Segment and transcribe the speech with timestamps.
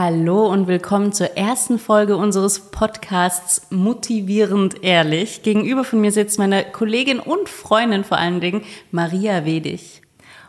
[0.00, 5.42] Hallo und willkommen zur ersten Folge unseres Podcasts Motivierend Ehrlich.
[5.42, 10.02] Gegenüber von mir sitzt meine Kollegin und Freundin vor allen Dingen, Maria Wedig.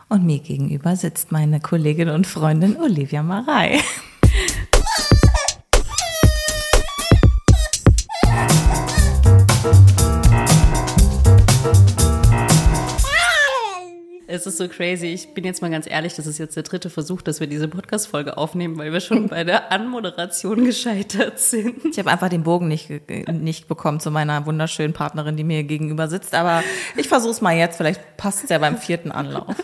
[0.08, 3.80] Und mir gegenüber sitzt meine Kollegin und Freundin Olivia Marei.
[14.40, 15.08] Es ist so crazy.
[15.08, 17.68] Ich bin jetzt mal ganz ehrlich, das ist jetzt der dritte Versuch, dass wir diese
[17.68, 21.84] Podcast-Folge aufnehmen, weil wir schon bei der Anmoderation gescheitert sind.
[21.84, 22.88] Ich habe einfach den Bogen nicht,
[23.30, 26.34] nicht bekommen zu meiner wunderschönen Partnerin, die mir gegenüber sitzt.
[26.34, 26.64] Aber
[26.96, 27.76] ich versuche es mal jetzt.
[27.76, 29.54] Vielleicht passt es ja beim vierten Anlauf.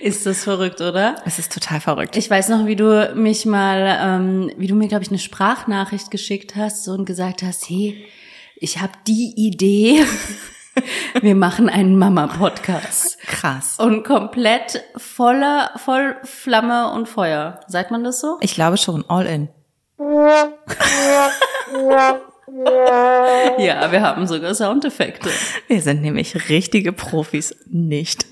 [0.00, 1.16] Ist das verrückt, oder?
[1.26, 2.16] Es ist total verrückt.
[2.16, 6.12] Ich weiß noch, wie du mich mal, ähm, wie du mir, glaube ich, eine Sprachnachricht
[6.12, 8.06] geschickt hast und gesagt hast, hey,
[8.54, 10.04] ich habe die Idee.
[11.20, 13.18] Wir machen einen Mama-Podcast.
[13.20, 13.78] Krass.
[13.78, 17.60] Und komplett voller, voll Flamme und Feuer.
[17.66, 18.38] Sagt man das so?
[18.40, 19.48] Ich glaube schon, all in.
[23.58, 25.30] Ja, wir haben sogar Soundeffekte.
[25.66, 28.26] Wir sind nämlich richtige Profis nicht.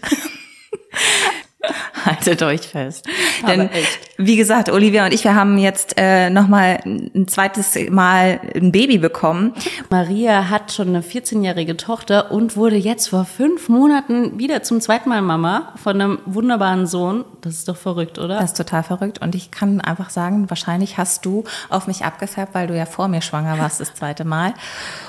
[2.05, 3.07] Haltet euch fest.
[3.47, 3.71] Denn
[4.17, 8.99] wie gesagt, Olivia und ich, wir haben jetzt äh, nochmal ein zweites Mal ein Baby
[8.99, 9.55] bekommen.
[9.91, 15.09] Maria hat schon eine 14-jährige Tochter und wurde jetzt vor fünf Monaten wieder zum zweiten
[15.09, 17.25] Mal Mama von einem wunderbaren Sohn.
[17.41, 18.39] Das ist doch verrückt, oder?
[18.39, 19.21] Das ist total verrückt.
[19.21, 23.09] Und ich kann einfach sagen, wahrscheinlich hast du auf mich abgefärbt, weil du ja vor
[23.09, 24.55] mir schwanger warst das zweite Mal.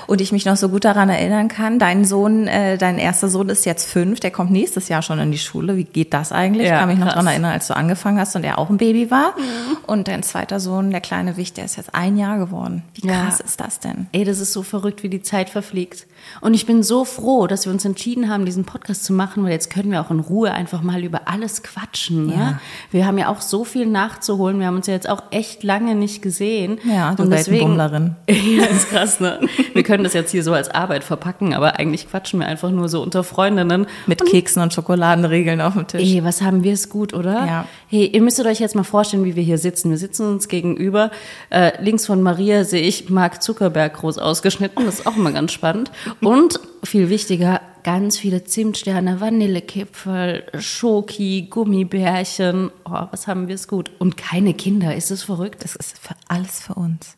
[0.06, 1.78] Und ich mich noch so gut daran erinnern kann.
[1.78, 5.30] Dein Sohn, äh, dein erster Sohn ist jetzt fünf, der kommt nächstes Jahr schon in
[5.30, 5.76] die Schule.
[5.76, 6.68] Wie geht das eigentlich?
[6.68, 9.10] Ja, kann mich noch daran erinnern, als du angefangen hast und er auch ein Baby
[9.10, 9.34] war.
[9.86, 12.82] Und dein zweiter Sohn, der kleine Wicht, der ist jetzt ein Jahr geworden.
[12.94, 13.24] Wie Ja.
[13.24, 14.06] krass ist das denn?
[14.12, 16.06] Ey, das ist so verrückt, wie die Zeit verfliegt.
[16.40, 19.52] Und ich bin so froh, dass wir uns entschieden haben, diesen Podcast zu machen, weil
[19.52, 22.26] jetzt können wir auch in Ruhe einfach mal über alles quatschen.
[22.28, 22.34] Ne?
[22.34, 22.60] Ja.
[22.90, 24.58] Wir haben ja auch so viel nachzuholen.
[24.58, 26.78] Wir haben uns ja jetzt auch echt lange nicht gesehen.
[26.84, 28.16] Ja, du Und deswegen, Weltenbummlerin.
[28.28, 29.40] ja, ist krass, ne?
[29.72, 32.88] Wir können das jetzt hier so als Arbeit verpacken, aber eigentlich quatschen wir einfach nur
[32.88, 33.86] so unter Freundinnen.
[34.06, 36.02] Mit Keksen und Schokoladenregeln auf dem Tisch.
[36.02, 37.46] Ey, was haben wir es gut, oder?
[37.46, 37.68] Ja.
[37.88, 39.90] Hey, ihr müsstet euch jetzt mal vorstellen, wie wir hier sitzen.
[39.90, 41.10] Wir sitzen uns gegenüber.
[41.50, 44.84] Äh, links von Maria sehe ich Mark Zuckerberg groß ausgeschnitten.
[44.84, 45.90] Das ist auch immer ganz spannend.
[46.20, 52.70] Und viel wichtiger, ganz viele Zimtsterne, Vanillekipferl, Schoki, Gummibärchen.
[52.84, 53.90] Oh, was haben wir es gut.
[53.98, 54.94] Und keine Kinder.
[54.94, 55.64] Ist es verrückt?
[55.64, 57.16] Das ist für alles für uns.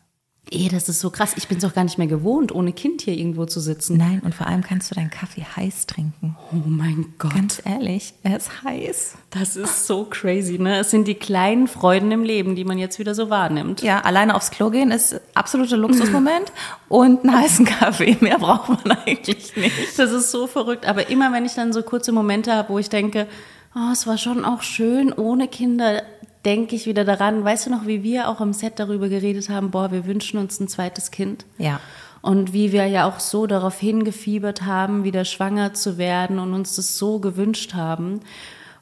[0.49, 1.33] Ey, das ist so krass.
[1.35, 3.97] Ich bin es auch gar nicht mehr gewohnt, ohne Kind hier irgendwo zu sitzen.
[3.97, 6.37] Nein, und vor allem kannst du deinen Kaffee heiß trinken.
[6.53, 7.33] Oh mein Gott.
[7.33, 9.15] Ganz ehrlich, er ist heiß.
[9.29, 10.79] Das ist so crazy, ne?
[10.79, 13.81] Es sind die kleinen Freuden im Leben, die man jetzt wieder so wahrnimmt.
[13.81, 16.51] Ja, alleine aufs Klo gehen ist absoluter Luxusmoment
[16.89, 18.15] und einen heißen Kaffee.
[18.21, 19.99] Mehr braucht man eigentlich nicht.
[19.99, 20.85] Das ist so verrückt.
[20.85, 23.27] Aber immer wenn ich dann so kurze Momente habe, wo ich denke,
[23.75, 26.03] oh, es war schon auch schön ohne Kinder,
[26.47, 27.43] denke ich wieder daran.
[27.43, 30.59] Weißt du noch, wie wir auch am Set darüber geredet haben, boah, wir wünschen uns
[30.59, 31.45] ein zweites Kind.
[31.57, 31.81] Ja.
[32.21, 36.75] Und wie wir ja auch so darauf hingefiebert haben, wieder schwanger zu werden und uns
[36.75, 38.21] das so gewünscht haben.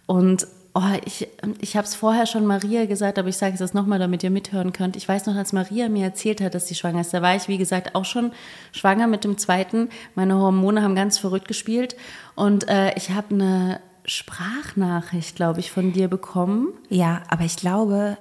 [0.06, 1.28] Und oh, ich,
[1.60, 4.30] ich habe es vorher schon Maria gesagt, aber ich sage es jetzt nochmal, damit ihr
[4.30, 4.96] mithören könnt.
[4.96, 7.48] Ich weiß noch, als Maria mir erzählt hat, dass sie schwanger ist, da war ich,
[7.48, 8.32] wie gesagt, auch schon
[8.74, 9.90] schwanger mit dem zweiten.
[10.14, 11.96] Meine Hormone haben ganz verrückt gespielt.
[12.36, 16.70] Und äh, ich habe eine Sprachnachricht, glaube ich, von dir bekommen.
[16.90, 18.18] Ja, aber ich glaube,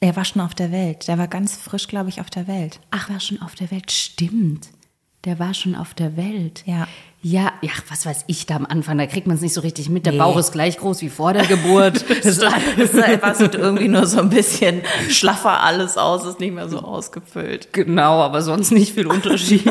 [0.00, 1.08] er war schon auf der Welt.
[1.08, 2.80] Der war ganz frisch, glaube ich, auf der Welt.
[2.90, 3.90] Ach, war schon auf der Welt.
[3.90, 4.68] Stimmt.
[5.24, 6.62] Der war schon auf der Welt.
[6.66, 6.86] Ja.
[7.22, 9.88] Ja, ja, was weiß ich da am Anfang, da kriegt man es nicht so richtig
[9.88, 10.04] mit.
[10.04, 10.18] Der Nee.
[10.18, 12.04] Bauch ist gleich groß wie vor der Geburt.
[12.24, 16.80] Es war sieht irgendwie nur so ein bisschen schlaffer alles aus, ist nicht mehr so
[16.80, 17.72] ausgefüllt.
[17.72, 19.64] genau, aber sonst nicht viel Unterschied.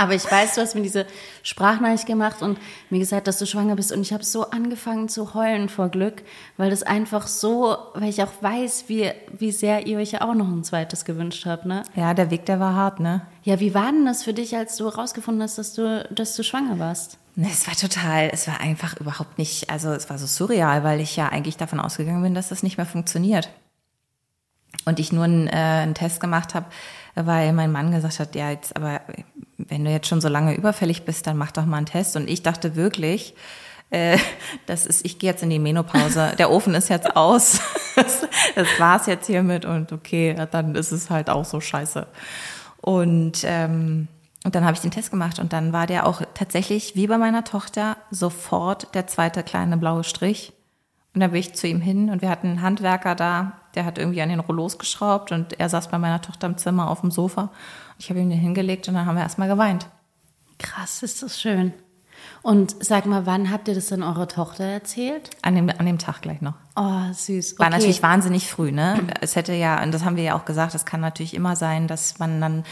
[0.00, 1.06] Aber ich weiß, du hast mir diese
[1.42, 3.92] Sprachnachricht gemacht und mir gesagt, dass du schwanger bist.
[3.92, 6.22] Und ich habe so angefangen zu heulen vor Glück,
[6.56, 10.34] weil das einfach so, weil ich auch weiß, wie, wie sehr ihr euch ja auch
[10.34, 11.82] noch ein zweites gewünscht habt, ne?
[11.94, 13.22] Ja, der Weg, der war hart, ne?
[13.42, 16.42] Ja, wie war denn das für dich, als du herausgefunden hast, dass du, dass du
[16.42, 17.18] schwanger warst?
[17.36, 21.00] Ne, Es war total, es war einfach überhaupt nicht, also es war so surreal, weil
[21.00, 23.50] ich ja eigentlich davon ausgegangen bin, dass das nicht mehr funktioniert.
[24.86, 26.66] Und ich nur einen, äh, einen Test gemacht habe,
[27.14, 29.00] weil mein Mann gesagt hat, ja, jetzt, aber
[29.68, 32.16] wenn du jetzt schon so lange überfällig bist, dann mach doch mal einen Test.
[32.16, 33.34] Und ich dachte wirklich,
[33.90, 34.18] äh,
[34.66, 36.32] das ist, ich gehe jetzt in die Menopause.
[36.38, 37.60] Der Ofen ist jetzt aus.
[37.96, 42.06] Das, das war's jetzt hiermit und okay, dann ist es halt auch so scheiße.
[42.80, 44.06] Und ähm,
[44.44, 47.18] und dann habe ich den Test gemacht und dann war der auch tatsächlich wie bei
[47.18, 50.52] meiner Tochter sofort der zweite kleine blaue Strich.
[51.14, 53.98] Und dann bin ich zu ihm hin und wir hatten einen Handwerker da, der hat
[53.98, 57.10] irgendwie an den Rollos geschraubt und er saß bei meiner Tochter im Zimmer auf dem
[57.10, 57.50] Sofa.
[58.00, 59.86] Ich habe ihm den hingelegt und dann haben wir erstmal geweint.
[60.58, 61.74] Krass, ist das schön.
[62.42, 65.30] Und sag mal, wann habt ihr das dann eurer Tochter erzählt?
[65.42, 66.54] An dem, an dem Tag gleich noch.
[66.76, 67.58] Oh, süß.
[67.58, 67.76] War Okay.
[67.76, 68.98] natürlich wahnsinnig früh, ne?
[69.20, 71.86] Es hätte ja, und das haben wir ja auch gesagt, es kann natürlich immer sein,
[71.88, 72.64] dass man dann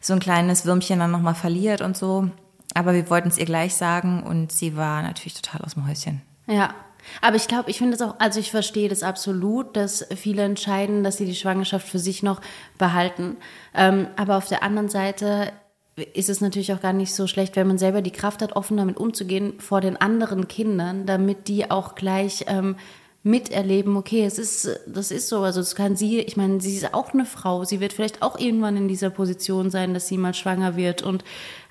[0.00, 2.28] so ein kleines Würmchen dann nochmal verliert und so.
[2.74, 6.20] Aber wir wollten es ihr gleich sagen und sie war natürlich total aus dem Häuschen.
[6.48, 6.74] Ja.
[7.20, 11.04] Aber ich glaube, ich finde es auch, also ich verstehe das absolut, dass viele entscheiden,
[11.04, 12.40] dass sie die Schwangerschaft für sich noch
[12.78, 13.36] behalten.
[13.74, 15.52] Ähm, aber auf der anderen Seite
[15.96, 18.76] ist es natürlich auch gar nicht so schlecht, wenn man selber die Kraft hat, offen
[18.76, 22.76] damit umzugehen vor den anderen Kindern, damit die auch gleich ähm,
[23.24, 26.92] miterleben, okay, es ist, das ist so, also das kann sie, ich meine, sie ist
[26.92, 30.34] auch eine Frau, sie wird vielleicht auch irgendwann in dieser Position sein, dass sie mal
[30.34, 31.24] schwanger wird und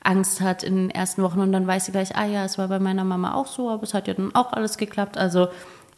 [0.04, 1.40] Angst hat in den ersten Wochen.
[1.40, 3.84] Und dann weiß sie gleich, ah ja, es war bei meiner Mama auch so, aber
[3.84, 5.48] es hat ja dann auch alles geklappt, also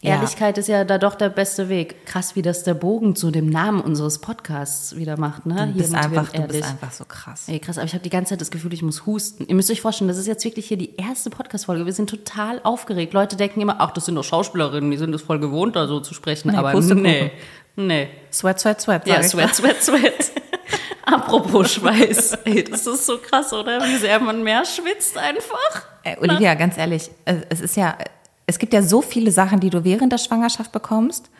[0.06, 0.14] Ja.
[0.14, 2.06] Ehrlichkeit ist ja da doch der beste Weg.
[2.06, 5.72] Krass, wie das der Bogen zu dem Namen unseres Podcasts wieder macht, ne?
[5.72, 7.48] Du bist, einfach, du bist einfach so krass.
[7.48, 9.46] Ey, krass, aber ich habe die ganze Zeit das Gefühl, ich muss husten.
[9.48, 11.86] Ihr müsst euch vorstellen, das ist jetzt wirklich hier die erste Podcast-Folge.
[11.86, 13.14] Wir sind total aufgeregt.
[13.14, 15.98] Leute denken immer, ach, das sind doch Schauspielerinnen, die sind es voll gewohnt, da so
[15.98, 16.52] zu sprechen.
[16.52, 17.32] Nee, aber nee,
[17.74, 18.08] nee.
[18.32, 19.08] Sweat, sweat, sweat.
[19.08, 20.30] Ja, sweat, sweat, sweat.
[21.04, 22.38] Apropos Schweiß.
[22.44, 23.80] Ey, das ist so krass, oder?
[23.82, 25.84] Wie sehr man mehr schwitzt einfach.
[26.04, 27.96] Äh, Olivia, ganz ehrlich, es ist ja,
[28.46, 31.30] es gibt ja so viele Sachen, die du während der Schwangerschaft bekommst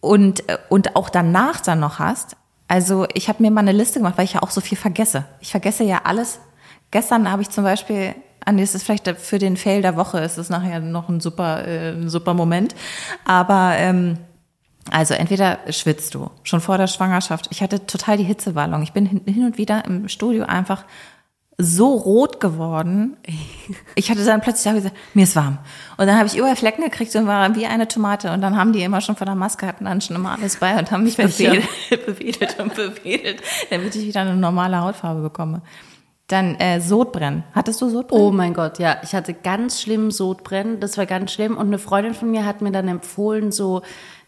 [0.00, 2.36] und, äh, und auch danach dann noch hast.
[2.68, 5.24] Also ich habe mir mal eine Liste gemacht, weil ich ja auch so viel vergesse.
[5.40, 6.40] Ich vergesse ja alles.
[6.90, 10.36] Gestern habe ich zum Beispiel, an das ist vielleicht für den Fail der Woche, ist
[10.36, 12.74] es nachher noch ein super, äh, ein super Moment.
[13.24, 14.18] Aber ähm,
[14.90, 17.48] also entweder schwitzt du schon vor der Schwangerschaft.
[17.50, 18.82] Ich hatte total die Hitzewallung.
[18.82, 20.84] Ich bin hin und wieder im Studio einfach
[21.58, 23.16] so rot geworden.
[23.96, 25.58] Ich hatte dann plötzlich gesagt, mir ist warm.
[25.96, 28.30] Und dann habe ich überall Flecken gekriegt und war wie eine Tomate.
[28.30, 30.78] Und dann haben die immer schon vor der Maske, hatten dann schon immer alles bei
[30.78, 31.66] und haben mich bewedelt,
[32.06, 35.62] bewedelt und bewedelt, damit ich wieder eine normale Hautfarbe bekomme.
[36.28, 37.42] Dann äh, Sodbrennen.
[37.54, 38.24] Hattest du Sodbrennen?
[38.24, 38.98] Oh mein Gott, ja.
[39.02, 40.78] Ich hatte ganz schlimm Sodbrennen.
[40.78, 41.56] Das war ganz schlimm.
[41.56, 43.82] Und eine Freundin von mir hat mir dann empfohlen, so,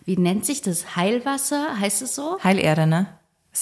[0.05, 0.97] wie nennt sich das?
[0.97, 1.79] Heilwasser?
[1.79, 2.39] Heißt es so?
[2.43, 3.07] Heilerde, ne?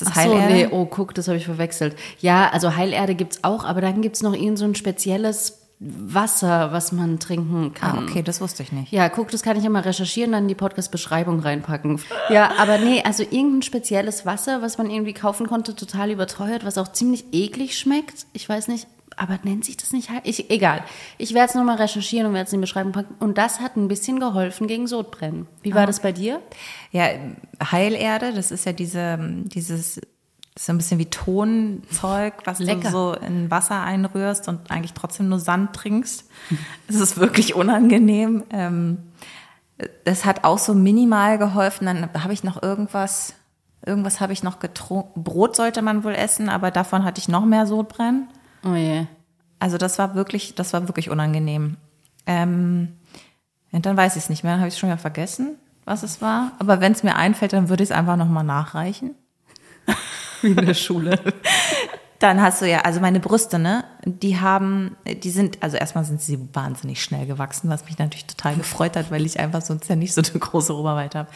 [0.01, 0.55] Ist das Ach so, Heilerde?
[0.55, 1.97] nee, oh, guck, das habe ich verwechselt.
[2.21, 6.93] Ja, also Heilerde gibt's auch, aber dann gibt's noch irgend so ein spezielles Wasser, was
[6.93, 7.99] man trinken kann.
[7.99, 8.93] Ah, okay, das wusste ich nicht.
[8.93, 12.01] Ja, guck, das kann ich ja mal recherchieren, dann in die Podcast-Beschreibung reinpacken.
[12.31, 16.79] Ja, aber nee, also irgendein spezielles Wasser, was man irgendwie kaufen konnte, total überteuert, was
[16.79, 18.27] auch ziemlich eklig schmeckt.
[18.33, 20.11] Ich weiß nicht, aber nennt sich das nicht?
[20.11, 20.85] Heil- Ich, egal.
[21.19, 23.15] Ich werde es nochmal recherchieren und werde es in die Beschreibung packen.
[23.19, 25.47] Und das hat ein bisschen geholfen gegen Sodbrennen.
[25.63, 26.41] Wie war das bei dir?
[26.93, 27.07] Ja,
[27.73, 30.01] Heilerde, das ist ja diese, dieses,
[30.59, 32.83] so ein bisschen wie Tonzeug, was Lecker.
[32.83, 36.25] du so in Wasser einrührst und eigentlich trotzdem nur Sand trinkst.
[36.89, 38.45] Es ist wirklich unangenehm.
[38.51, 38.99] Ähm,
[40.05, 41.85] Das hat auch so minimal geholfen.
[41.87, 43.35] Dann habe ich noch irgendwas,
[43.85, 45.23] irgendwas habe ich noch getrunken.
[45.25, 48.29] Brot sollte man wohl essen, aber davon hatte ich noch mehr Sodbrennen.
[48.67, 49.07] Oh je.
[49.59, 51.77] Also das war wirklich, das war wirklich unangenehm.
[52.27, 52.97] Ähm,
[53.73, 56.21] und dann weiß ich es nicht mehr, dann habe ich schon wieder vergessen, was es
[56.21, 56.53] war.
[56.59, 59.15] Aber wenn es mir einfällt, dann würde ich es einfach nochmal nachreichen.
[60.43, 61.19] Wie in der Schule.
[62.19, 66.23] Dann hast du ja, also meine Brüste, ne, die haben, die sind, also erstmal sind
[66.23, 69.97] sie wahnsinnig schnell gewachsen, was mich natürlich total gefreut hat, weil ich einfach sonst ja
[69.97, 71.29] nicht so eine große Oberweite habe.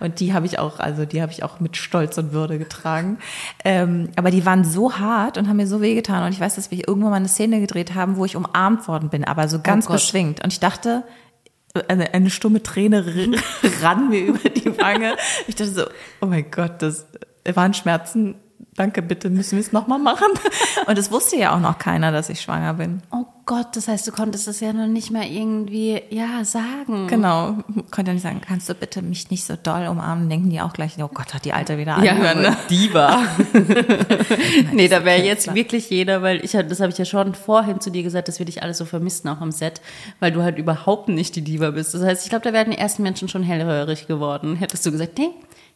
[0.00, 3.18] Und die habe ich auch, also die habe ich auch mit Stolz und Würde getragen.
[3.64, 6.24] Ähm, aber die waren so hart und haben mir so wehgetan.
[6.24, 9.08] Und ich weiß, dass wir irgendwann mal eine Szene gedreht haben, wo ich umarmt worden
[9.08, 9.96] bin, aber so ganz Gott.
[9.96, 10.42] beschwingt.
[10.44, 11.04] Und ich dachte,
[11.88, 13.04] eine, eine stumme Träne
[13.82, 15.16] rann mir über die Wange.
[15.46, 15.84] Ich dachte so,
[16.20, 17.06] oh mein Gott, das
[17.54, 18.36] waren Schmerzen.
[18.74, 20.28] Danke, bitte müssen wir es nochmal machen.
[20.86, 23.02] Und es wusste ja auch noch keiner, dass ich schwanger bin.
[23.10, 27.06] Oh Gott, das heißt, du konntest das ja noch nicht mal irgendwie, ja, sagen.
[27.06, 27.58] Genau.
[27.90, 30.30] Konnte ja nicht sagen, kannst du bitte mich nicht so doll umarmen?
[30.30, 32.40] Denken die auch gleich, oh Gott, hat die Alte wieder Ja, anhören.
[32.40, 32.56] Ne?
[32.70, 33.24] Diva.
[34.72, 37.90] nee, da wäre jetzt wirklich jeder, weil ich, das habe ich ja schon vorhin zu
[37.90, 39.82] dir gesagt, dass wir dich alle so vermissen, auch am Set,
[40.18, 41.92] weil du halt überhaupt nicht die Diva bist.
[41.92, 44.56] Das heißt, ich glaube, da wären die ersten Menschen schon hellhörig geworden.
[44.56, 45.30] Hättest du gesagt, nee,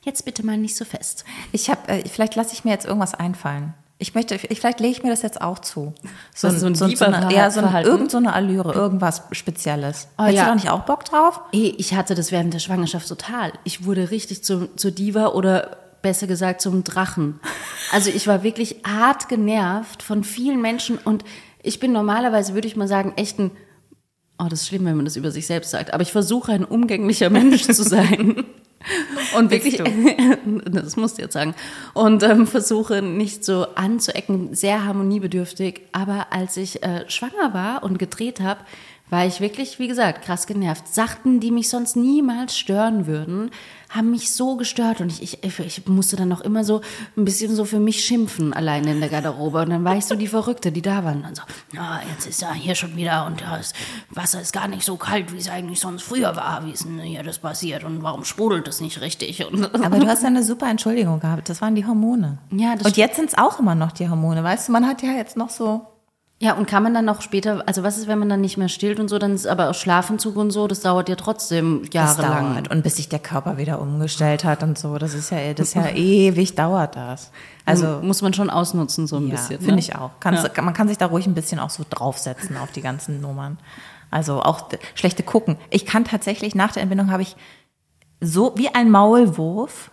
[0.07, 1.25] jetzt bitte mal nicht so fest.
[1.53, 3.75] Ich habe, äh, vielleicht lasse ich mir jetzt irgendwas einfallen.
[3.99, 5.95] Ich möchte, ich, vielleicht lege ich mir das jetzt auch zu.
[6.35, 10.09] So, so ein so, so eine, ja, so ein, irgend so eine Allüre, irgendwas Spezielles.
[10.19, 10.45] Oh, Hättest ja.
[10.45, 11.41] du doch nicht auch Bock drauf?
[11.53, 13.53] Ich hatte das während der Schwangerschaft total.
[13.65, 17.41] Ich wurde richtig zum, zur Diva oder besser gesagt zum Drachen.
[17.91, 21.25] Also ich war wirklich hart genervt von vielen Menschen und
[21.63, 23.51] ich bin normalerweise, würde ich mal sagen, echt ein,
[24.39, 26.65] oh, das ist schlimm, wenn man das über sich selbst sagt, aber ich versuche ein
[26.65, 28.45] umgänglicher Mensch zu sein.
[29.37, 29.77] Und wirklich,
[30.65, 31.55] das musst du jetzt sagen,
[31.95, 35.83] und ähm, versuche nicht so anzuecken, sehr harmoniebedürftig.
[35.93, 38.61] Aber als ich äh, schwanger war und gedreht habe,
[39.09, 40.89] war ich wirklich, wie gesagt, krass genervt.
[40.89, 43.51] Sachen, die mich sonst niemals stören würden,
[43.89, 46.81] haben mich so gestört und ich, ich, ich musste dann noch immer so
[47.17, 49.63] ein bisschen so für mich schimpfen, alleine in der Garderobe.
[49.63, 51.19] Und dann war ich so die Verrückte, die da waren.
[51.19, 53.75] Und dann so, ja, jetzt ist er hier schon wieder und das
[54.11, 56.67] Wasser ist gar nicht so kalt, wie es eigentlich sonst früher war.
[56.67, 59.47] Wie ist denn hier das passiert und warum sprudelt es nicht richtig?
[59.47, 61.49] Und Aber du hast ja eine super Entschuldigung gehabt.
[61.49, 62.39] Das waren die Hormone.
[62.51, 64.43] Ja, das Und jetzt sind es auch immer noch die Hormone.
[64.43, 65.87] Weißt du, man hat ja jetzt noch so
[66.39, 68.69] Ja, und kann man dann noch später, also was ist, wenn man dann nicht mehr
[68.69, 72.67] stillt und so, dann ist aber auch Schlafentzug und so, das dauert ja trotzdem jahrelang.
[72.71, 75.75] Und bis sich der Körper wieder umgestellt hat und so, das ist ja, das ist
[75.75, 77.31] ja ewig dauert das.
[77.65, 79.59] Also muss man schon ausnutzen, so ein ja, bisschen.
[79.59, 79.79] finde ne?
[79.81, 80.11] ich auch.
[80.21, 83.57] Kannst, Man kann sich da ruhig ein bisschen auch so draufsetzen auf die ganzen Nummern.
[84.11, 85.57] Also auch schlechte gucken.
[85.71, 87.35] Ich kann tatsächlich, nach der Entbindung habe ich
[88.21, 89.91] so wie ein Maulwurf.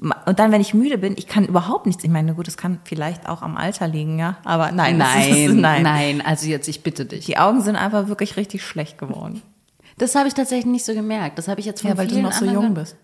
[0.00, 2.02] Und dann, wenn ich müde bin, ich kann überhaupt nichts.
[2.02, 4.38] Ich meine, gut, das kann vielleicht auch am Alter liegen, ja.
[4.44, 6.22] Aber nein, Nein, ist, nein, nein.
[6.24, 7.26] also jetzt, ich bitte dich.
[7.26, 9.42] Die Augen sind einfach wirklich richtig schlecht geworden.
[9.98, 11.36] Das habe ich tatsächlich nicht so gemerkt.
[11.36, 12.96] Das habe ich jetzt von Ja, weil du noch so jung bist.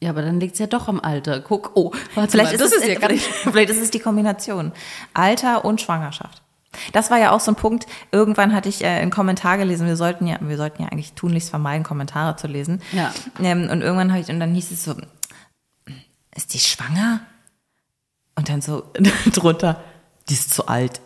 [0.00, 1.40] Ja, aber dann liegt's ja doch am Alter.
[1.40, 3.24] Guck, oh, warte Vielleicht mal, ist, es, ja gar nicht.
[3.42, 4.72] vielleicht ist es die Kombination.
[5.14, 6.42] Alter und Schwangerschaft.
[6.92, 7.86] Das war ja auch so ein Punkt.
[8.10, 9.86] Irgendwann hatte ich äh, einen Kommentar gelesen.
[9.86, 12.80] Wir sollten ja, wir sollten ja eigentlich tunlichst vermeiden, Kommentare zu lesen.
[12.92, 13.12] Ja.
[13.40, 14.94] Ähm, und irgendwann habe ich, und dann hieß es so,
[16.34, 17.20] ist die schwanger?
[18.34, 18.84] Und dann so
[19.32, 19.82] drunter,
[20.28, 21.00] die ist zu alt.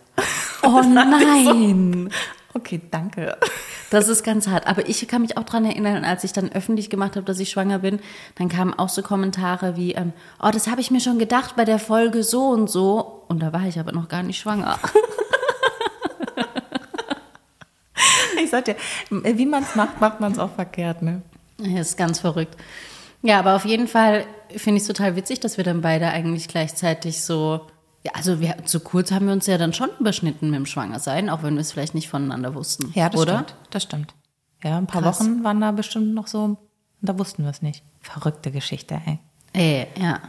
[0.63, 2.11] Oh nein.
[2.55, 3.37] Okay, danke.
[3.91, 4.67] Das ist ganz hart.
[4.67, 7.51] Aber ich kann mich auch dran erinnern, als ich dann öffentlich gemacht habe, dass ich
[7.51, 8.01] schwanger bin,
[8.37, 11.65] dann kamen auch so Kommentare wie, ähm, oh, das habe ich mir schon gedacht bei
[11.65, 13.25] der Folge so und so.
[13.29, 14.79] Und da war ich aber noch gar nicht schwanger.
[18.43, 18.77] Ich sag dir,
[19.11, 21.23] wie man es macht, macht man es auch verkehrt, ne?
[21.59, 22.57] Ja, ist ganz verrückt.
[23.27, 26.47] Ja, aber auf jeden Fall finde ich es total witzig, dass wir dann beide eigentlich
[26.47, 27.67] gleichzeitig so,
[28.05, 31.29] ja, also wir, zu kurz haben wir uns ja dann schon überschnitten mit dem Schwangersein,
[31.29, 32.93] auch wenn wir es vielleicht nicht voneinander wussten.
[32.95, 33.35] Ja, das oder?
[33.35, 33.57] stimmt.
[33.71, 34.15] Das stimmt.
[34.63, 35.19] Ja, ein paar Krass.
[35.21, 36.59] Wochen waren da bestimmt noch so, und
[37.01, 37.83] da wussten wir es nicht.
[38.01, 39.19] Verrückte Geschichte, ey.
[39.53, 40.21] Ey, ja.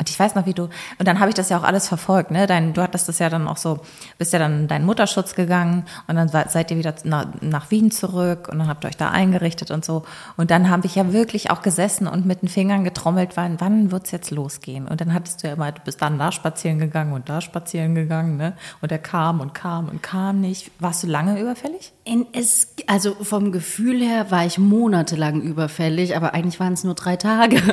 [0.00, 2.30] Und ich weiß noch, wie du, und dann habe ich das ja auch alles verfolgt,
[2.30, 2.46] ne?
[2.46, 3.80] Dein, du hattest das ja dann auch so,
[4.16, 7.90] bist ja dann in deinen Mutterschutz gegangen und dann seid ihr wieder nach, nach Wien
[7.90, 10.04] zurück und dann habt ihr euch da eingerichtet und so.
[10.38, 13.92] Und dann habe ich ja wirklich auch gesessen und mit den Fingern getrommelt, wann, wann
[13.92, 14.88] wird's jetzt losgehen?
[14.88, 17.94] Und dann hattest du ja immer, du bist dann da spazieren gegangen und da spazieren
[17.94, 18.54] gegangen, ne?
[18.80, 20.70] Und er kam und kam und kam nicht.
[20.78, 21.92] Warst du lange überfällig?
[22.32, 27.16] Es, also vom Gefühl her war ich monatelang überfällig, aber eigentlich waren es nur drei
[27.16, 27.62] Tage.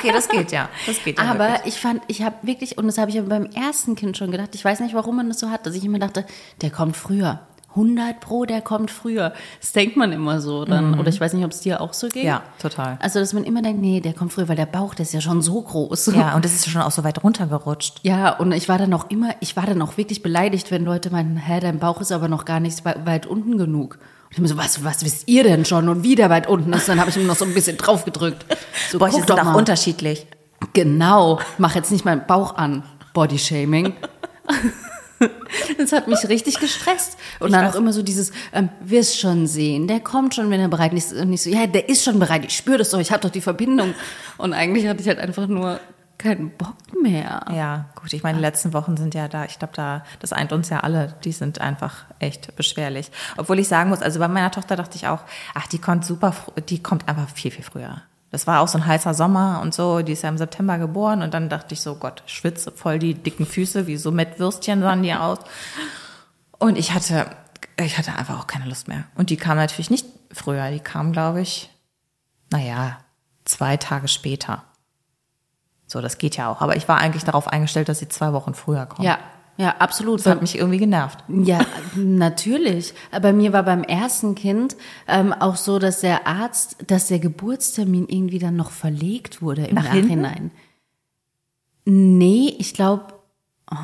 [0.00, 0.70] Okay, das geht ja.
[0.86, 1.24] Das geht ja.
[1.24, 1.74] aber wirklich.
[1.74, 4.64] ich fand, ich habe wirklich, und das habe ich beim ersten Kind schon gedacht, ich
[4.64, 6.24] weiß nicht, warum man das so hat, dass ich immer dachte,
[6.62, 7.40] der kommt früher.
[7.70, 9.32] 100 pro, der kommt früher.
[9.60, 10.98] Das denkt man immer so dann.
[10.98, 12.24] Oder ich weiß nicht, ob es dir auch so geht.
[12.24, 12.28] Mhm.
[12.28, 12.98] Ja, total.
[13.00, 15.20] Also, dass man immer denkt, nee, der kommt früher, weil der Bauch, der ist ja
[15.20, 16.06] schon so groß.
[16.14, 18.00] Ja, und das ist schon auch so weit runtergerutscht.
[18.02, 21.10] Ja, und ich war dann auch immer, ich war dann auch wirklich beleidigt, wenn Leute
[21.10, 23.98] meinen, hä, dein Bauch ist aber noch gar nicht weit, unten genug.
[24.24, 25.88] Und ich mir so, was, was wisst ihr denn schon?
[25.88, 28.44] Und wieder weit unten ist, dann habe ich ihm noch so ein bisschen draufgedrückt.
[28.90, 30.26] So, Boah, guck sind doch auch unterschiedlich.
[30.72, 32.82] Genau, mach jetzt nicht meinen Bauch an.
[33.14, 33.94] Bodyshaming.
[35.78, 37.16] Das hat mich richtig gestresst.
[37.38, 40.60] Und Ich dann auch immer so dieses, ähm, wirst schon sehen, der kommt schon, wenn
[40.60, 41.12] er bereit ist.
[41.12, 43.30] Und nicht so, ja, der ist schon bereit, ich spüre das doch, ich habe doch
[43.30, 43.94] die Verbindung.
[44.38, 45.80] Und eigentlich hatte ich halt einfach nur
[46.18, 47.44] keinen Bock mehr.
[47.50, 50.52] Ja, gut, ich meine, die letzten Wochen sind ja da, ich glaube, da, das eint
[50.52, 53.10] uns ja alle, die sind einfach echt beschwerlich.
[53.38, 55.20] Obwohl ich sagen muss, also bei meiner Tochter dachte ich auch,
[55.54, 56.34] ach, die kommt super,
[56.68, 58.02] die kommt einfach viel, viel früher.
[58.30, 61.22] Das war auch so ein heißer Sommer und so, die ist ja im September geboren
[61.22, 64.80] und dann dachte ich so, Gott, schwitze voll die dicken Füße, wie so mit Würstchen
[64.80, 65.38] sahen die aus.
[66.58, 67.26] Und ich hatte,
[67.80, 69.04] ich hatte einfach auch keine Lust mehr.
[69.16, 71.70] Und die kam natürlich nicht früher, die kam, glaube ich,
[72.50, 72.98] naja,
[73.44, 74.62] zwei Tage später.
[75.86, 76.60] So, das geht ja auch.
[76.60, 79.06] Aber ich war eigentlich darauf eingestellt, dass sie zwei Wochen früher kommt.
[79.06, 79.18] Ja,
[79.60, 80.20] ja, absolut.
[80.20, 81.22] Das hat mich irgendwie genervt.
[81.28, 81.60] Ja,
[81.94, 82.94] natürlich.
[83.20, 84.74] Bei mir war beim ersten Kind
[85.06, 89.74] ähm, auch so, dass der Arzt, dass der Geburtstermin irgendwie dann noch verlegt wurde im
[89.74, 90.22] Nach hinten?
[90.22, 90.50] Nachhinein.
[91.84, 93.06] Nee, ich glaube,
[93.70, 93.74] oh,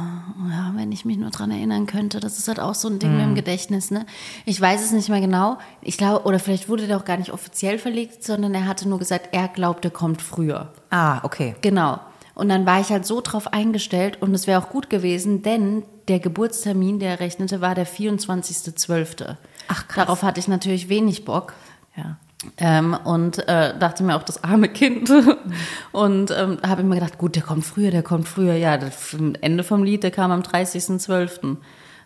[0.50, 3.12] ja, wenn ich mich nur dran erinnern könnte, das ist halt auch so ein Ding
[3.12, 3.30] mit Hm.
[3.30, 4.06] dem Gedächtnis, ne?
[4.44, 5.58] Ich weiß es nicht mehr genau.
[5.82, 8.98] Ich glaube, oder vielleicht wurde der auch gar nicht offiziell verlegt, sondern er hatte nur
[8.98, 10.72] gesagt, er glaubt, er kommt früher.
[10.90, 11.54] Ah, okay.
[11.62, 11.98] Genau.
[12.36, 15.84] Und dann war ich halt so drauf eingestellt und es wäre auch gut gewesen, denn
[16.06, 19.36] der Geburtstermin, der er rechnete, war der 24.12.
[19.68, 20.04] Ach, krass.
[20.04, 21.54] Darauf hatte ich natürlich wenig Bock.
[21.96, 22.18] Ja.
[22.58, 25.10] Ähm, und äh, dachte mir auch, das arme Kind.
[25.92, 28.52] Und ähm, habe immer gedacht, gut, der kommt früher, der kommt früher.
[28.52, 31.56] Ja, das Ende vom Lied, der kam am 30.12.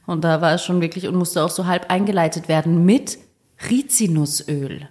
[0.06, 3.18] Und da war es schon wirklich und musste auch so halb eingeleitet werden mit
[3.68, 4.88] Rizinusöl.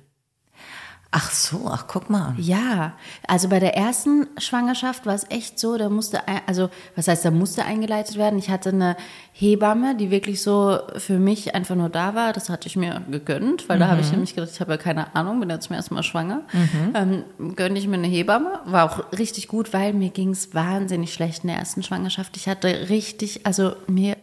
[1.11, 2.35] Ach so, ach guck mal.
[2.37, 2.93] Ja,
[3.27, 7.31] also bei der ersten Schwangerschaft war es echt so, da musste, also was heißt, da
[7.31, 8.37] musste eingeleitet werden.
[8.37, 8.95] Ich hatte eine
[9.31, 12.31] Hebamme, die wirklich so für mich einfach nur da war.
[12.31, 15.15] Das hatte ich mir gegönnt, weil da habe ich nämlich gedacht, ich habe ja keine
[15.15, 16.41] Ahnung, bin jetzt zum ersten Mal schwanger.
[16.93, 17.23] Ähm,
[17.55, 18.59] gönne ich mir eine Hebamme.
[18.65, 22.37] War auch richtig gut, weil mir ging es wahnsinnig schlecht in der ersten Schwangerschaft.
[22.37, 24.15] Ich hatte richtig, also mir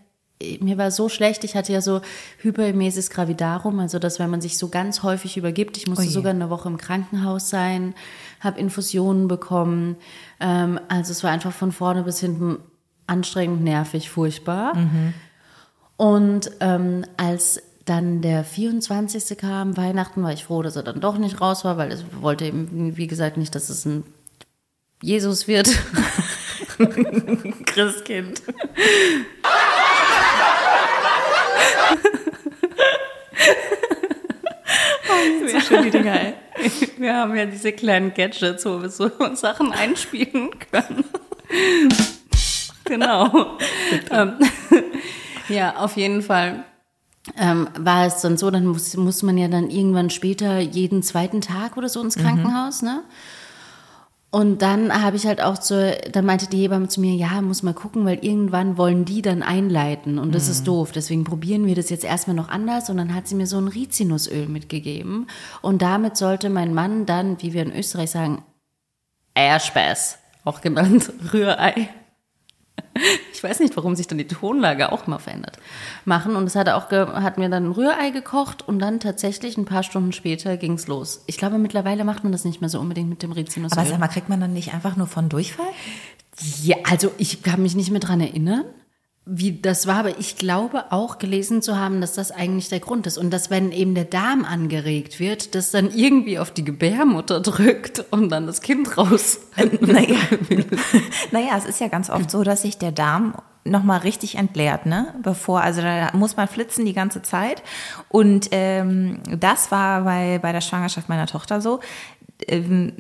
[0.61, 2.01] mir war so schlecht, ich hatte ja so
[2.39, 6.13] Hyperemesis gravidarum, also dass wenn man sich so ganz häufig übergibt, ich musste Oje.
[6.13, 7.95] sogar eine Woche im Krankenhaus sein,
[8.41, 9.97] habe Infusionen bekommen,
[10.41, 12.59] ähm, also es war einfach von vorne bis hinten
[13.07, 14.75] anstrengend, nervig, furchtbar.
[15.97, 19.39] Und ähm, als dann der 24.
[19.39, 22.45] kam, Weihnachten, war ich froh, dass er dann doch nicht raus war, weil ich wollte
[22.45, 24.03] eben, wie gesagt, nicht, dass es ein
[25.03, 25.69] Jesus wird.
[27.67, 28.43] Christkind.
[35.49, 36.35] So schön die Dinger, ey.
[36.99, 41.05] Wir haben ja diese kleinen Gadgets, wo wir so Sachen einspielen können.
[42.85, 43.59] genau.
[44.11, 44.35] Ähm,
[45.49, 46.65] ja, auf jeden Fall
[47.37, 51.41] ähm, war es dann so, dann muss, muss man ja dann irgendwann später jeden zweiten
[51.41, 53.03] Tag oder so ins Krankenhaus, ne?
[54.37, 57.63] Und dann habe ich halt auch so, dann meinte die Hebamme zu mir, ja, muss
[57.63, 60.93] mal gucken, weil irgendwann wollen die dann einleiten und das ist doof.
[60.93, 62.91] Deswegen probieren wir das jetzt erstmal noch anders.
[62.91, 65.27] Und dann hat sie mir so ein Rizinusöl mitgegeben.
[65.63, 68.43] Und damit sollte mein Mann dann, wie wir in Österreich sagen,
[69.33, 71.89] Eierspäß, auch genannt Rührei.
[73.33, 75.59] Ich weiß nicht, warum sich dann die Tonlage auch mal verändert.
[76.05, 76.37] Machen.
[76.37, 79.83] Und es hat auch hat mir dann ein Rührei gekocht und dann tatsächlich ein paar
[79.83, 81.23] Stunden später ging's los.
[81.27, 83.79] Ich glaube, mittlerweile macht man das nicht mehr so unbedingt mit dem Rizinusöl.
[83.79, 85.67] Aber sag mal, kriegt man dann nicht einfach nur von Durchfall?
[86.63, 88.65] Ja, also ich kann mich nicht mehr dran erinnern,
[89.29, 93.09] wie das war, aber ich glaube auch gelesen zu haben, dass das eigentlich der Grund
[93.09, 93.19] ist.
[93.19, 98.05] Und dass, wenn eben der Darm angeregt wird, das dann irgendwie auf die Gebärmutter drückt
[98.13, 99.41] und dann das Kind raus.
[99.81, 100.17] Naja,
[101.33, 105.13] naja, es ist ja ganz oft so, dass sich der Darm nochmal richtig entleert, ne?
[105.25, 107.65] Bevor, also da muss man flitzen die ganze Zeit.
[108.09, 111.81] Und ähm, das war bei, bei der Schwangerschaft meiner Tochter so.
[112.47, 112.93] Ähm,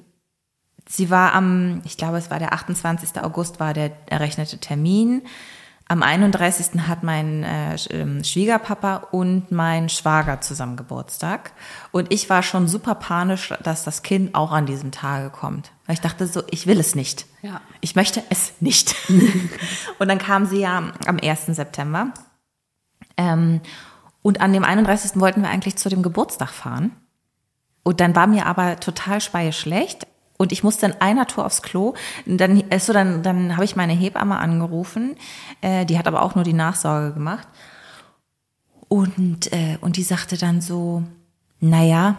[0.88, 3.22] sie war am, ich glaube, es war der 28.
[3.22, 5.22] August, war der errechnete Termin.
[5.88, 6.80] Am 31.
[6.88, 11.52] hat mein äh, ähm, Schwiegerpapa und mein Schwager zusammen Geburtstag.
[11.92, 15.70] Und ich war schon super panisch, dass das Kind auch an diesem Tage kommt.
[15.86, 17.26] Weil ich dachte so, ich will es nicht.
[17.42, 17.60] Ja.
[17.80, 18.96] Ich möchte es nicht.
[20.00, 21.46] und dann kam sie ja am 1.
[21.46, 22.08] September.
[23.16, 23.60] Ähm,
[24.22, 25.20] und an dem 31.
[25.20, 26.96] wollten wir eigentlich zu dem Geburtstag fahren.
[27.84, 31.94] Und dann war mir aber total schlecht und ich musste in einer Tour aufs Klo.
[32.26, 35.16] Dann, also dann, dann habe ich meine Hebamme angerufen.
[35.60, 37.48] Äh, die hat aber auch nur die Nachsorge gemacht.
[38.88, 41.02] Und, äh, und die sagte dann so,
[41.60, 42.16] naja,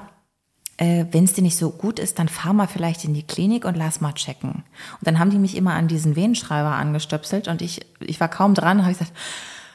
[0.78, 3.66] äh, wenn es dir nicht so gut ist, dann fahr mal vielleicht in die Klinik
[3.66, 4.52] und lass mal checken.
[4.52, 4.64] Und
[5.02, 8.82] dann haben die mich immer an diesen Venenschreiber angestöpselt und ich, ich war kaum dran,
[8.82, 9.18] habe ich gesagt,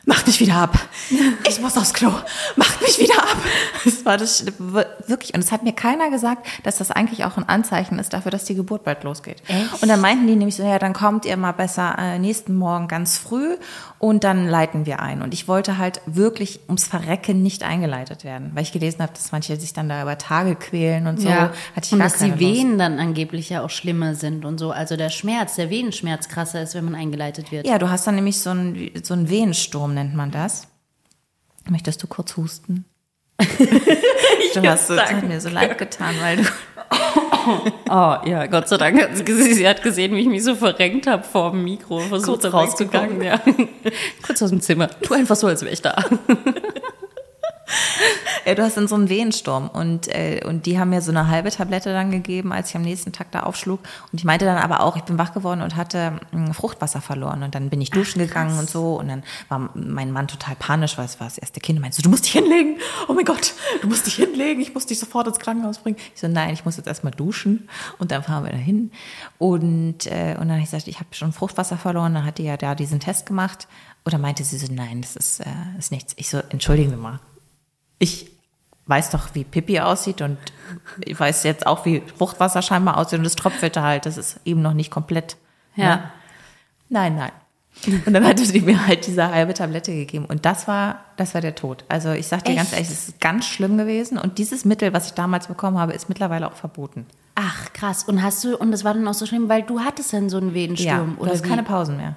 [0.04, 0.78] macht mich wieder ab.
[1.48, 2.10] Ich muss aufs Klo.
[2.56, 3.36] Macht mich wieder ab.
[3.84, 5.34] Das war das wirklich.
[5.34, 8.44] Und es hat mir keiner gesagt, dass das eigentlich auch ein Anzeichen ist dafür, dass
[8.44, 9.42] die Geburt bald losgeht.
[9.46, 9.82] Echt?
[9.82, 12.88] Und dann meinten die nämlich so, ja, dann kommt ihr mal besser äh, nächsten Morgen
[12.88, 13.56] ganz früh
[13.98, 15.22] und dann leiten wir ein.
[15.22, 19.30] Und ich wollte halt wirklich ums Verrecken nicht eingeleitet werden, weil ich gelesen habe, dass
[19.30, 21.28] manche sich dann da über Tage quälen und so.
[21.30, 22.56] Hatte ich und gar dass keine die Lust.
[22.56, 24.72] Wehen dann angeblich ja auch schlimmer sind und so.
[24.72, 27.66] Also der Schmerz, der Venenschmerz krasser ist, wenn man eingeleitet wird.
[27.66, 30.68] Ja, du hast dann nämlich so einen, so einen Wehensturm, nennt man das.
[31.68, 32.84] Möchtest du kurz husten?
[33.38, 36.44] du hast so, hat mir so leid getan, weil du.
[37.90, 41.08] Oh, ja, Gott sei Dank hat sie sie hat gesehen, wie ich mich so verrenkt
[41.08, 43.40] habe vor dem Mikro, versucht wegzukommen, Ja.
[44.24, 44.88] Kurz aus dem Zimmer.
[45.00, 46.04] Tu einfach so, als wäre ich da.
[48.44, 51.28] Ja, du hast dann so einen Wehensturm und, äh, und die haben mir so eine
[51.28, 53.78] halbe Tablette dann gegeben, als ich am nächsten Tag da aufschlug.
[54.10, 57.44] Und ich meinte dann aber auch, ich bin wach geworden und hatte mh, Fruchtwasser verloren.
[57.44, 58.98] Und dann bin ich duschen gegangen und so.
[58.98, 61.78] Und dann war mein Mann total panisch, weil es war das erste Kind.
[61.78, 62.78] Und meinte so, du musst dich hinlegen.
[63.08, 64.60] Oh mein Gott, du musst dich hinlegen.
[64.60, 65.96] Ich muss dich sofort ins Krankenhaus bringen.
[66.14, 67.68] Ich so, nein, ich muss jetzt erstmal duschen.
[67.98, 68.90] Und dann fahren wir dahin.
[69.38, 72.14] Und, äh, und dann habe ich gesagt, ich habe schon Fruchtwasser verloren.
[72.14, 73.68] Dann hat die ja da diesen Test gemacht.
[74.04, 75.44] Oder meinte sie so, nein, das ist, äh,
[75.78, 76.12] ist nichts.
[76.16, 77.20] Ich so, entschuldigen Sie mal
[78.02, 78.26] ich
[78.86, 80.36] weiß doch, wie Pippi aussieht und
[81.04, 84.60] ich weiß jetzt auch, wie Fruchtwasser scheinbar aussieht und es tröpfelte halt, das ist eben
[84.60, 85.36] noch nicht komplett.
[85.76, 85.96] Ja.
[85.96, 86.10] Ne?
[86.88, 87.32] Nein, nein.
[88.04, 91.40] Und dann hatte sie mir halt diese halbe Tablette gegeben und das war, das war
[91.40, 91.84] der Tod.
[91.88, 92.80] Also ich sag dir ganz Echt?
[92.80, 96.08] ehrlich, es ist ganz schlimm gewesen und dieses Mittel, was ich damals bekommen habe, ist
[96.08, 97.06] mittlerweile auch verboten.
[97.36, 98.04] Ach, krass.
[98.04, 100.38] Und hast du, und das war dann auch so schlimm, weil du hattest dann so
[100.38, 101.48] einen Wehensturm, Ja, du oder hast wie?
[101.48, 102.16] keine Pausen mehr.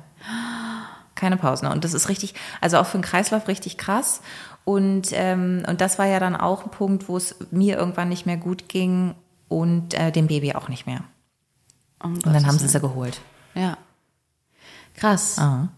[1.14, 1.68] Keine Pausen.
[1.68, 4.22] Und das ist richtig, also auch für den Kreislauf richtig krass.
[4.66, 8.26] Und, ähm, und das war ja dann auch ein Punkt, wo es mir irgendwann nicht
[8.26, 9.16] mehr gut ging,
[9.48, 11.04] und äh, dem Baby auch nicht mehr.
[12.04, 12.70] Um Und dann haben sie Willen.
[12.70, 13.22] sie geholt.
[13.54, 13.78] Ja.
[14.96, 15.38] Krass.
[15.40, 15.70] Ah.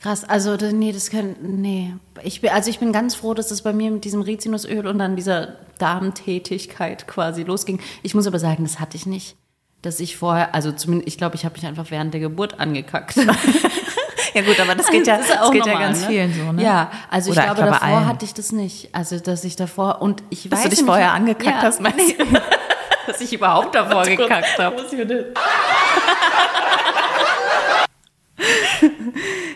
[0.00, 0.24] Krass.
[0.24, 1.94] Also, nee, das können, nee.
[2.22, 4.98] Ich bin, also ich bin ganz froh, dass das bei mir mit diesem Rizinusöl und
[4.98, 7.80] dann dieser Darmtätigkeit quasi losging.
[8.02, 9.36] Ich muss aber sagen, das hatte ich nicht.
[9.82, 13.16] Dass ich vorher, also zumindest, ich glaube, ich habe mich einfach während der Geburt angekackt.
[14.36, 16.06] Ja gut, aber das geht ja, Das das geht ja ganz ne?
[16.08, 16.62] vielen so, ne?
[16.62, 18.06] Ja, also ich Oder glaube, ich glaube, davor allen.
[18.06, 18.94] hatte ich das nicht.
[18.94, 21.80] Also, dass ich davor, und ich Dass weiß du dich nicht- vorher angekackt ja, hast,
[21.80, 22.24] meinst du?
[23.06, 24.76] dass ich überhaupt davor gekackt habe.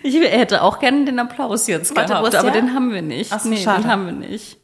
[0.03, 2.63] Ich hätte auch gerne den Applaus jetzt Warte, gehabt, aber der?
[2.63, 3.31] den haben wir nicht.
[3.33, 3.83] Ach so, nee, schade.
[3.83, 4.57] den haben wir nicht.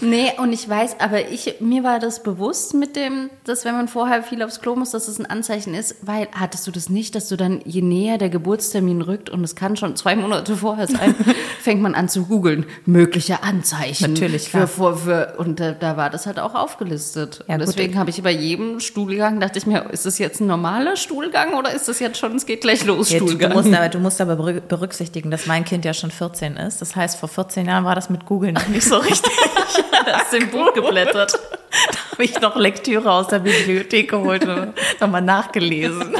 [0.00, 3.88] Nee, und ich weiß, aber ich, mir war das bewusst mit dem, dass wenn man
[3.88, 7.14] vorher viel aufs Klo muss, dass es ein Anzeichen ist, weil hattest du das nicht,
[7.14, 10.86] dass du dann, je näher der Geburtstermin rückt, und es kann schon zwei Monate vorher
[10.86, 11.14] sein,
[11.60, 14.12] fängt man an zu googeln, mögliche Anzeichen.
[14.14, 14.66] Natürlich, klar.
[14.66, 17.44] für, für, und da, da war das halt auch aufgelistet.
[17.48, 20.46] Ja, und deswegen habe ich bei jedem Stuhlgang, dachte ich mir, ist das jetzt ein
[20.46, 23.52] normaler Stuhlgang oder ist das jetzt schon, es geht gleich los, Ja, du, Stuhlgang?
[23.52, 26.80] musst aber, du musst aber berü- berücksichtigen, dass mein Kind ja schon 14 ist.
[26.80, 29.32] Das heißt, vor 14 Jahren war das mit Google noch nicht so richtig.
[30.06, 31.32] hast im Buch geblättert.
[31.32, 36.16] da habe ich noch Lektüre aus der Bibliothek geholt und nochmal nachgelesen.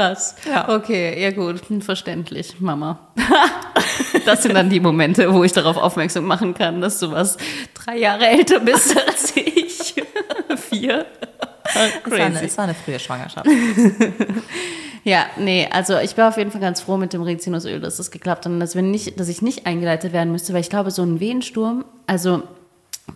[0.00, 0.34] Krass.
[0.46, 0.68] Ja.
[0.68, 2.98] Okay, ja gut, verständlich, Mama.
[4.24, 7.36] Das sind dann die Momente, wo ich darauf aufmerksam machen kann, dass du was
[7.74, 9.94] drei Jahre älter bist als ich.
[10.68, 11.06] Vier.
[11.62, 12.44] Es war, eine, Crazy.
[12.44, 13.46] es war eine frühe Schwangerschaft.
[15.02, 18.10] Ja, nee, also ich war auf jeden Fall ganz froh mit dem Rizinusöl, dass das
[18.10, 20.90] geklappt hat und dass, wir nicht, dass ich nicht eingeleitet werden müsste, weil ich glaube,
[20.90, 22.42] so ein Wehensturm, also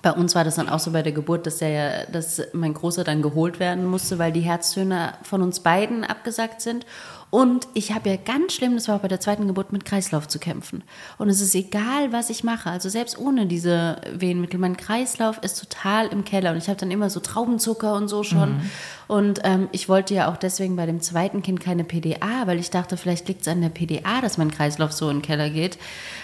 [0.02, 3.04] bei uns war das dann auch so bei der Geburt, dass, der, dass mein Großer
[3.04, 6.86] dann geholt werden musste, weil die Herztöne von uns beiden abgesagt sind.
[7.34, 10.28] Und ich habe ja ganz schlimm, das war auch bei der zweiten Geburt, mit Kreislauf
[10.28, 10.84] zu kämpfen.
[11.18, 15.58] Und es ist egal, was ich mache, also selbst ohne diese Wehenmittel, mein Kreislauf ist
[15.58, 16.52] total im Keller.
[16.52, 18.60] Und ich habe dann immer so Traubenzucker und so schon.
[19.08, 22.70] Und ähm, ich wollte ja auch deswegen bei dem zweiten Kind keine PDA, weil ich
[22.70, 25.76] dachte, vielleicht liegt es an der PDA, dass mein Kreislauf so in den Keller geht.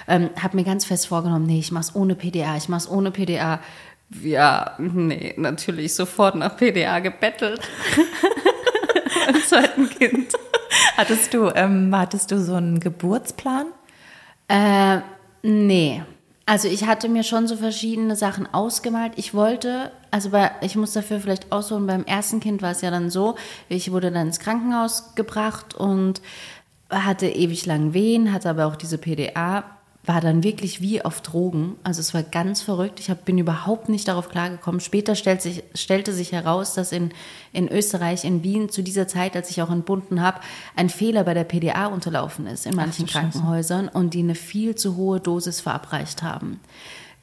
[0.07, 3.59] Ähm, habe mir ganz fest vorgenommen, nee, ich mach's ohne PDA, ich mach's ohne PDA.
[4.23, 7.63] Ja, nee, natürlich sofort nach PDA gebettelt.
[9.27, 10.37] Beim zweiten Kind.
[11.01, 13.69] Hattest du, ähm, hattest du so einen Geburtsplan?
[14.49, 14.99] Äh,
[15.43, 16.03] nee.
[16.45, 19.13] Also ich hatte mir schon so verschiedene Sachen ausgemalt.
[19.17, 22.91] Ich wollte, also bei, ich muss dafür vielleicht ausholen, beim ersten Kind war es ja
[22.91, 23.37] dann so,
[23.71, 26.21] ich wurde dann ins Krankenhaus gebracht und
[26.91, 29.65] hatte ewig lang Wehen, hatte aber auch diese PDA,
[30.11, 31.77] war dann wirklich wie auf Drogen.
[31.85, 32.99] Also es war ganz verrückt.
[32.99, 34.81] Ich hab, bin überhaupt nicht darauf klargekommen.
[34.81, 37.13] Später stellt sich, stellte sich heraus, dass in,
[37.53, 40.41] in Österreich, in Wien, zu dieser Zeit, als ich auch entbunden habe,
[40.75, 43.21] ein Fehler bei der PDA unterlaufen ist in manchen Scheiße.
[43.21, 46.59] Krankenhäusern und die eine viel zu hohe Dosis verabreicht haben.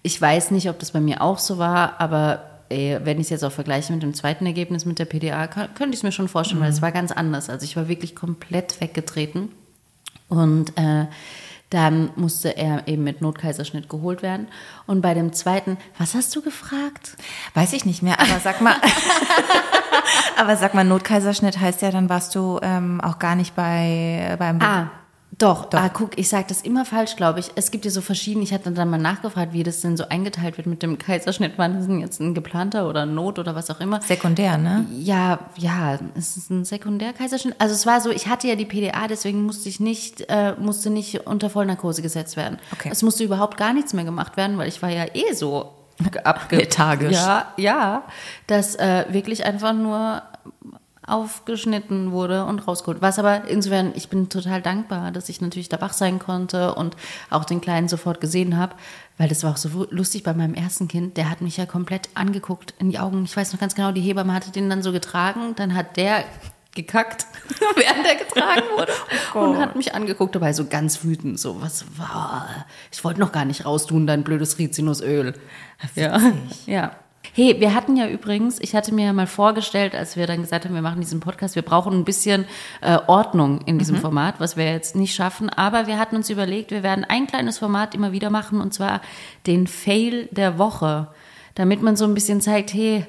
[0.02, 3.32] Ich weiß nicht, ob das bei mir auch so war, aber ey, wenn ich es
[3.32, 6.14] jetzt auch vergleiche mit dem zweiten Ergebnis mit der PDA, kann, könnte ich es mir
[6.14, 7.50] schon vorstellen, weil es war ganz anders.
[7.50, 9.50] Also ich war wirklich komplett weggetreten.
[10.30, 11.08] Und äh,
[11.70, 14.48] dann musste er eben mit Notkaiserschnitt geholt werden.
[14.86, 17.18] Und bei dem zweiten, was hast du gefragt?
[17.54, 18.76] Weiß ich nicht mehr, aber sag mal.
[20.38, 24.62] aber sag mal, Notkaiserschnitt heißt ja, dann warst du ähm, auch gar nicht bei beim
[24.62, 24.92] Ah,
[25.38, 27.52] doch, Ah, guck, ich sage das immer falsch, glaube ich.
[27.56, 30.58] Es gibt ja so verschiedene, ich hatte dann mal nachgefragt, wie das denn so eingeteilt
[30.58, 31.54] wird mit dem Kaiserschnitt.
[31.58, 34.02] Wann ist denn jetzt ein geplanter oder Not oder was auch immer?
[34.02, 34.86] Sekundär, ne?
[34.98, 37.54] Ja, ja, es ist ein Sekundärkaiserschnitt.
[37.60, 40.90] Also es war so, ich hatte ja die PDA, deswegen musste ich nicht, äh, musste
[40.90, 42.58] nicht unter Vollnarkose gesetzt werden.
[42.74, 42.90] Okay.
[42.92, 45.72] Es musste überhaupt gar nichts mehr gemacht werden, weil ich war ja eh so
[46.24, 47.14] abge Lethargisch.
[47.16, 48.04] Ja, ja,
[48.48, 50.24] dass äh, wirklich einfach nur
[51.08, 53.02] aufgeschnitten wurde und rausgeholt.
[53.02, 56.98] Was aber insofern, ich bin total dankbar, dass ich natürlich da wach sein konnte und
[57.30, 58.76] auch den Kleinen sofort gesehen habe,
[59.18, 61.16] weil das war auch so lustig bei meinem ersten Kind.
[61.16, 63.24] Der hat mich ja komplett angeguckt in die Augen.
[63.24, 66.26] Ich weiß noch ganz genau, die Hebamme hatte den dann so getragen, dann hat der
[66.76, 67.26] gekackt,
[67.76, 68.92] während er getragen wurde
[69.34, 72.48] und hat mich angeguckt, dabei so ganz wütend, so was war,
[72.92, 75.34] ich wollte noch gar nicht raustun, dein blödes Rizinusöl.
[75.96, 76.20] Ja,
[76.66, 76.92] ja.
[77.34, 80.66] Hey, wir hatten ja übrigens, ich hatte mir ja mal vorgestellt, als wir dann gesagt
[80.66, 82.46] haben, wir machen diesen Podcast, wir brauchen ein bisschen
[82.82, 85.50] äh, Ordnung in diesem Format, was wir jetzt nicht schaffen.
[85.50, 89.02] Aber wir hatten uns überlegt, wir werden ein kleines Format immer wieder machen, und zwar
[89.46, 91.08] den Fail der Woche,
[91.56, 93.06] damit man so ein bisschen zeigt, hey,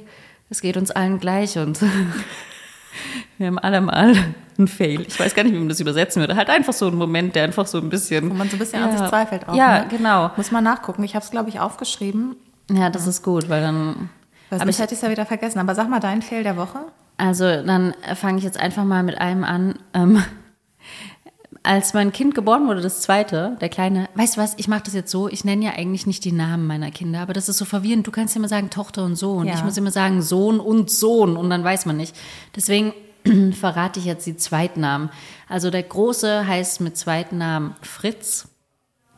[0.51, 1.81] es geht uns allen gleich und
[3.39, 4.15] wir haben alle mal
[4.59, 5.03] einen Fail.
[5.07, 6.37] Ich weiß gar nicht, wie man das übersetzen würde.
[6.37, 8.29] Halt einfach so ein Moment, der einfach so ein bisschen...
[8.31, 9.55] Wo man so ein bisschen an sich zweifelt auch.
[9.55, 9.87] Ja, ne?
[9.89, 10.31] genau.
[10.37, 11.05] Muss man nachgucken.
[11.05, 12.37] Ich habe es, glaube ich, aufgeschrieben.
[12.71, 14.11] Ja, das ist gut, weil dann...
[14.51, 15.59] Weil Aber ich- hätte es ja wieder vergessen.
[15.59, 16.81] Aber sag mal deinen Fehl der Woche.
[17.17, 19.79] Also dann fange ich jetzt einfach mal mit einem an.
[19.93, 20.23] Ähm,
[21.63, 24.95] als mein Kind geboren wurde, das zweite, der kleine, weißt du was, ich mache das
[24.95, 27.65] jetzt so, ich nenne ja eigentlich nicht die Namen meiner Kinder, aber das ist so
[27.65, 28.07] verwirrend.
[28.07, 29.47] Du kannst ja immer sagen Tochter und Sohn.
[29.47, 29.55] Ja.
[29.55, 32.17] Ich muss immer sagen Sohn und Sohn und dann weiß man nicht.
[32.57, 32.95] Deswegen
[33.53, 35.11] verrate ich jetzt die Zweitnamen.
[35.49, 38.49] Also der Große heißt mit Zweitnamen Fritz.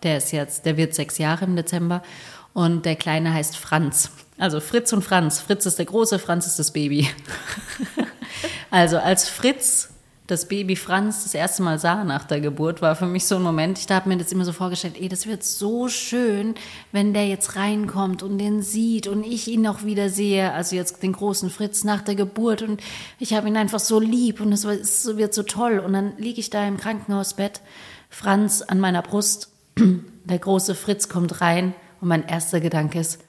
[0.03, 2.03] Der ist jetzt, der wird sechs Jahre im Dezember.
[2.53, 4.11] Und der Kleine heißt Franz.
[4.39, 5.41] Also Fritz und Franz.
[5.41, 7.09] Fritz ist der Große, Franz ist das Baby.
[8.71, 9.91] also als Fritz
[10.31, 13.43] das Baby Franz das erste Mal sah nach der Geburt, war für mich so ein
[13.43, 13.79] Moment.
[13.79, 16.55] Ich habe mir das immer so vorgestellt, ey, das wird so schön,
[16.93, 21.03] wenn der jetzt reinkommt und den sieht und ich ihn auch wieder sehe, also jetzt
[21.03, 22.81] den großen Fritz nach der Geburt und
[23.19, 25.81] ich habe ihn einfach so lieb und es wird so toll.
[25.81, 27.61] Und dann liege ich da im Krankenhausbett,
[28.09, 29.49] Franz an meiner Brust,
[30.25, 33.21] der große Fritz kommt rein und mein erster Gedanke ist,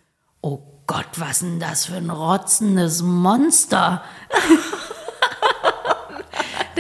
[0.41, 4.03] oh Gott, was denn das für ein rotzendes Monster?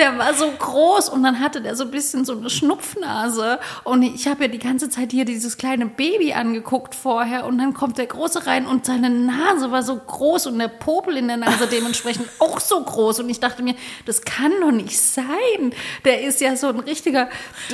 [0.01, 3.59] der war so groß und dann hatte der so ein bisschen so eine Schnupfnase.
[3.83, 7.75] Und ich habe ja die ganze Zeit hier dieses kleine Baby angeguckt vorher und dann
[7.75, 11.37] kommt der Große rein und seine Nase war so groß und der Popel in der
[11.37, 13.19] Nase dementsprechend auch so groß.
[13.19, 13.75] Und ich dachte mir,
[14.07, 15.25] das kann doch nicht sein.
[16.03, 17.29] Der ist ja so ein richtiger,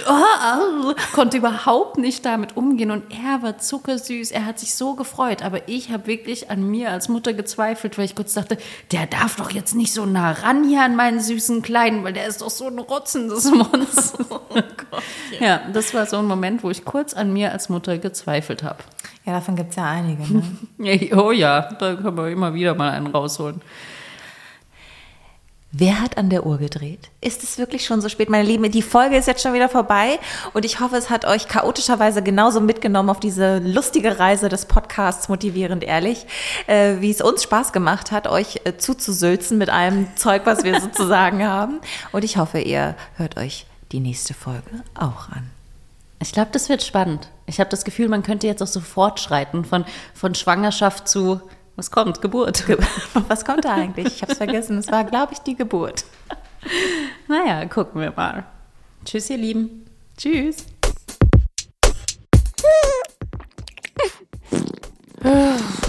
[0.05, 2.91] oh, konnte überhaupt nicht damit umgehen.
[2.91, 6.91] Und er war zuckersüß, er hat sich so gefreut, aber ich habe wirklich an mir
[6.91, 8.57] als Mutter gezweifelt, weil ich kurz dachte,
[8.91, 12.27] der darf doch jetzt nicht so nah ran hier an meinen süßen Kleinen, weil der
[12.27, 14.25] ist doch so ein rotzendes Monster.
[14.29, 15.03] Oh Gott,
[15.39, 15.47] ja.
[15.47, 18.79] ja, das war so ein Moment, wo ich kurz an mir als Mutter gezweifelt habe.
[19.25, 20.23] Ja, davon gibt es ja einige.
[20.77, 21.09] Ne?
[21.15, 23.61] oh ja, da können wir immer wieder mal einen rausholen.
[25.73, 27.09] Wer hat an der Uhr gedreht?
[27.19, 28.71] Ist es wirklich schon so spät, meine Lieben?
[28.71, 30.17] Die Folge ist jetzt schon wieder vorbei
[30.53, 35.27] und ich hoffe, es hat euch chaotischerweise genauso mitgenommen auf diese lustige Reise des Podcasts
[35.27, 36.25] Motivierend Ehrlich,
[36.67, 40.79] äh, wie es uns Spaß gemacht hat, euch äh, zuzusülzen mit allem Zeug, was wir
[40.79, 41.81] sozusagen haben.
[42.13, 45.49] Und ich hoffe, ihr hört euch die nächste Folge auch an.
[46.19, 47.27] Ich glaube, das wird spannend.
[47.45, 51.41] Ich habe das Gefühl, man könnte jetzt auch so fortschreiten von, von Schwangerschaft zu
[51.77, 52.21] was kommt?
[52.21, 52.65] Geburt.
[53.27, 54.07] Was kommt da eigentlich?
[54.07, 54.79] Ich habe es vergessen.
[54.79, 56.03] Es war, glaube ich, die Geburt.
[57.29, 58.45] Naja, gucken wir mal.
[59.05, 59.85] Tschüss, ihr Lieben.
[60.17, 60.65] Tschüss.